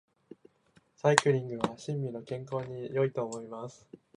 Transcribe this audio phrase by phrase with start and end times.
[0.95, 3.87] サイクリングは心身の健康に良いと思います。